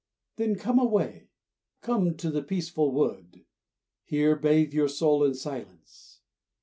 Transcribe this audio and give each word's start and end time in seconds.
Then 0.37 0.55
come 0.55 0.79
away, 0.79 1.29
come 1.81 2.17
to 2.17 2.31
the 2.31 2.41
peaceful 2.41 2.91
wood, 2.91 3.45
Here 4.03 4.35
bathe 4.35 4.73
your 4.73 4.89
soul 4.89 5.23
in 5.23 5.35
silence. 5.35 6.21